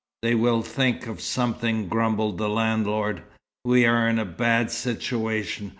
[0.23, 3.21] They will think of something," grumbled the landlord.
[3.63, 5.69] "We are in a bad situation.